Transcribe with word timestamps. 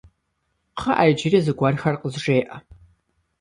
Кхъыӏэ, 0.75 1.05
иджыри 1.11 1.39
зыгуэрхэр 1.45 1.95
къызжеӏэ. 2.01 2.57